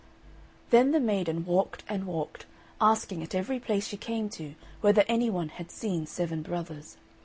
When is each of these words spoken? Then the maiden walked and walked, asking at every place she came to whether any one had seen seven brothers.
Then 0.71 0.93
the 0.93 0.99
maiden 0.99 1.45
walked 1.45 1.83
and 1.87 2.07
walked, 2.07 2.47
asking 2.81 3.21
at 3.21 3.35
every 3.35 3.59
place 3.59 3.85
she 3.87 3.97
came 3.97 4.29
to 4.29 4.55
whether 4.79 5.03
any 5.07 5.29
one 5.29 5.49
had 5.49 5.69
seen 5.69 6.07
seven 6.07 6.41
brothers. 6.41 6.97